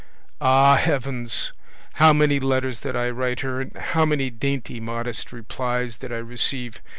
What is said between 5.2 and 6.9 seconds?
replies did I receive!